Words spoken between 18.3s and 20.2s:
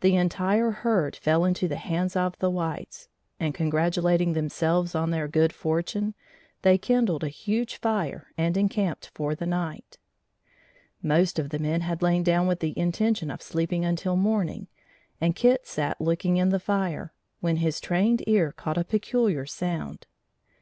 caught a peculiar sound.